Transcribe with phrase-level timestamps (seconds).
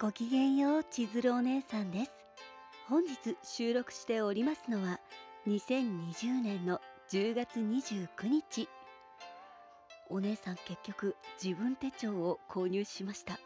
[0.00, 2.12] ごきげんよう千鶴お姉さんです。
[2.88, 5.00] 本日収録しておりますのは
[5.48, 8.68] 2020年の10月29日。
[10.08, 13.40] お姉さん結局自分手帳を購入しました。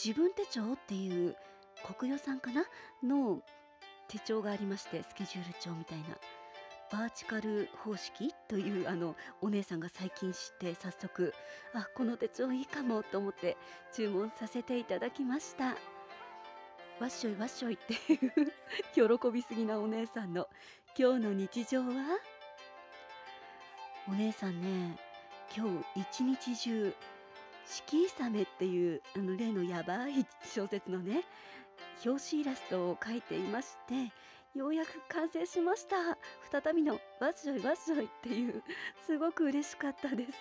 [0.00, 1.34] 自分手帳っていう
[1.98, 2.62] 国与さんかな？
[3.02, 3.40] の
[4.06, 6.04] 手帳がありましてスケジュール帳みたいな。
[6.94, 11.34] バーチカル方式というあのお姉さんが最近知って早速
[11.74, 13.56] あこの手帳いいかもと思って
[13.92, 15.70] 注文させていただきました。
[17.00, 20.48] わっしょいわっしょいっていう 喜びすぎなお姉さんの
[20.96, 22.16] 今日の日常は？
[24.06, 24.96] お姉さんね
[25.56, 26.94] 今日一日中
[27.66, 31.24] 四季雨っていうあの例のやばい小説のね
[32.06, 34.12] 表紙イラストを描いていまして
[34.54, 35.96] ようやく完成しました。
[36.50, 38.62] 再びのわっしょいわっしょいっていう
[39.06, 40.32] すごく嬉しかったです。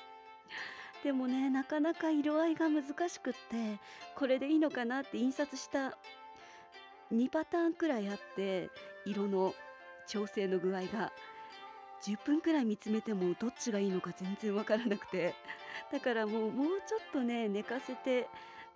[1.03, 3.79] でもねなかなか色合いが難しくって
[4.15, 5.97] これでいいのかなって印刷した
[7.11, 8.69] 2パターンくらいあって
[9.05, 9.53] 色の
[10.07, 11.11] 調整の具合が
[12.03, 15.33] 10分くらい見つめてもどっちがいいのか全然わからなくて。
[15.91, 18.27] だからもうもうちょっとね寝かせて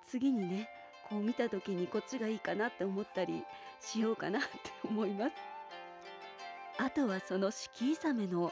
[0.07, 0.67] 次にね
[1.09, 3.43] こう見た時にこっちがいいかなって思ったり
[3.79, 4.47] しようかなって
[4.83, 5.33] 思います。
[6.79, 8.51] あとはその四季雨の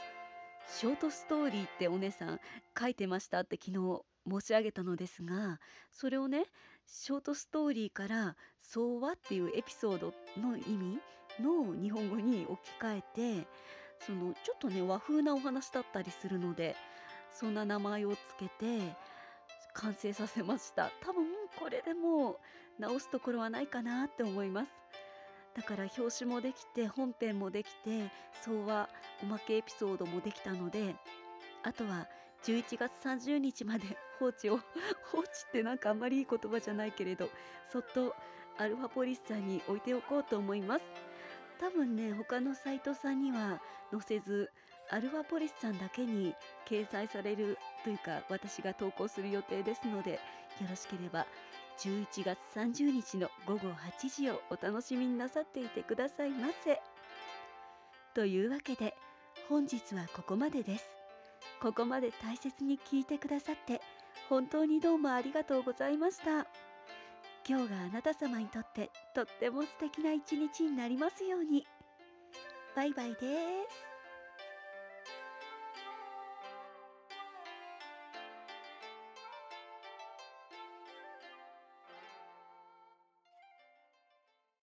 [0.68, 2.40] ショートストーリーってお姉さん
[2.78, 5.60] 書いてましたって昨日申し上げたのですが
[5.92, 6.44] それをね
[6.86, 10.98] ショートストーリーから「そうは」っていうエピソードの意味
[11.40, 13.48] の日本語に置き換えて
[14.00, 16.74] そのちょっとね和風なお話だったりするので
[17.32, 18.96] そんな名前をつけて
[19.74, 20.90] 完成させました。
[21.00, 21.26] 多分
[21.58, 22.36] これでもう
[22.78, 24.68] 直すところはないかなって思います。
[25.54, 28.10] だから表紙もできて本編もできて
[28.42, 28.90] 相和
[29.22, 30.94] おまけエピソードもできたので
[31.62, 32.06] あとは
[32.44, 33.84] 11月30日まで
[34.20, 34.58] 放置を
[35.10, 37.30] 放置ってなんかあんまりいい言葉じゃないけれど
[37.70, 38.14] そっと
[38.58, 40.84] アルファポリスさんに置いておこうと思います。
[41.58, 44.52] 多分ね他のサイトさんには載せず
[44.90, 46.34] アルファポリスさんだけに
[46.68, 50.18] 掲載されるというか私が投稿する予定ですのでよ
[50.68, 51.26] ろしければ
[51.78, 56.80] 11月30日の午後8時をお楽しみになさっていてくださいませ。
[58.14, 58.94] というわけで
[59.48, 60.86] 本日はここまでです。
[61.60, 63.80] ここまで大切に聞いてくださって
[64.28, 66.46] 本当にどうもありがとうございました。
[67.48, 71.66] 今日があなた様にとってとっても素敵な一日になりますように。
[72.74, 73.16] バイバイで
[73.70, 73.85] す。